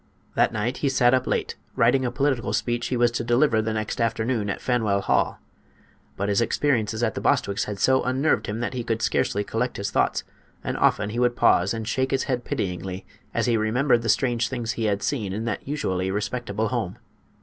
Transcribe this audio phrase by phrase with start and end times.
[0.33, 3.71] That night he sat up late writing a political speech he was to deliver the
[3.71, 5.37] next afternoon at Faneuil hall,
[6.17, 9.77] but his experiences at the Bostwicks' had so unnerved him that he could scarcely collect
[9.77, 10.23] his thoughts,
[10.63, 14.49] and often he would pause and shake his head pityingly as he remembered the strange
[14.49, 16.97] things he had seen in that usually respectable home.